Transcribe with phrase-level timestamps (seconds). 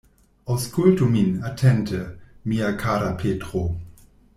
[0.53, 2.01] Aŭskultu min atente,
[2.51, 3.67] mia kara Petro.